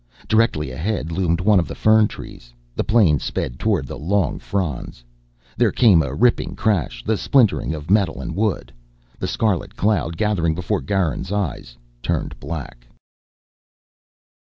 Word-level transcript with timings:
Directly 0.27 0.71
ahead 0.71 1.11
loomed 1.11 1.41
one 1.41 1.59
of 1.59 1.67
the 1.67 1.75
fern 1.75 2.07
trees. 2.07 2.51
The 2.75 2.83
plane 2.83 3.19
sped 3.19 3.59
toward 3.59 3.85
the 3.85 3.99
long 3.99 4.39
fronds. 4.39 5.03
There 5.57 5.71
came 5.71 6.01
a 6.01 6.11
ripping 6.15 6.55
crash, 6.55 7.03
the 7.03 7.15
splintering 7.15 7.75
of 7.75 7.91
metal 7.91 8.19
and 8.19 8.35
wood. 8.35 8.73
The 9.19 9.27
scarlet 9.27 9.75
cloud 9.75 10.17
gathering 10.17 10.55
before 10.55 10.81
Garin's 10.81 11.31
eyes 11.31 11.77
turned 12.01 12.39
black. 12.39 12.87